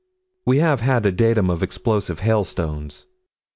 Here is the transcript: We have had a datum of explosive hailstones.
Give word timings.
We 0.45 0.57
have 0.57 0.81
had 0.81 1.05
a 1.05 1.11
datum 1.11 1.51
of 1.51 1.61
explosive 1.61 2.21
hailstones. 2.21 3.05